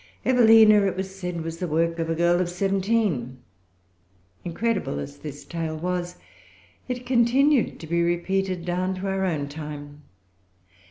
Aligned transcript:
Evelina, 0.25 0.81
it 0.87 0.95
was 0.95 1.13
said, 1.15 1.41
was 1.43 1.57
the 1.59 1.67
work 1.67 1.99
of 1.99 2.09
a 2.09 2.15
girl 2.15 2.41
of 2.41 2.49
seventeen. 2.49 3.37
Incredible 4.43 4.97
as 4.97 5.17
this 5.19 5.45
tale 5.45 5.77
was, 5.77 6.15
it 6.87 7.05
continued 7.05 7.79
to 7.79 7.85
be 7.85 8.01
repeated 8.01 8.65
down 8.65 8.95
to 8.95 9.05
our 9.07 9.23
own 9.25 9.47
time. 9.47 10.01